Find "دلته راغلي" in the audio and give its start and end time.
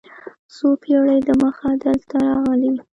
1.83-2.71